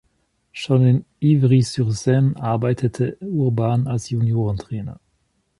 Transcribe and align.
Schon 0.51 0.83
in 0.87 1.05
Ivry-sur-Seine 1.21 2.33
arbeitete 2.37 3.17
Urban 3.21 3.85
als 3.85 4.09
Juniorentrainer. 4.09 4.99